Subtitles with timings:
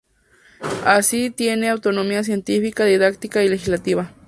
[0.83, 4.11] Así tiene autonomía científica, didáctica y legislativa.